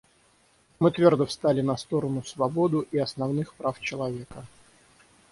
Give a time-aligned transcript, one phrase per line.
[0.79, 4.47] Мы твердо встали на сторону свободу и основных прав человека.